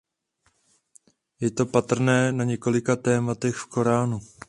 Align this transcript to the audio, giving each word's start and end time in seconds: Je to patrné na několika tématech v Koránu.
Je 1.39 1.51
to 1.51 1.65
patrné 1.65 2.31
na 2.31 2.43
několika 2.43 2.95
tématech 2.95 3.55
v 3.55 3.65
Koránu. 3.65 4.19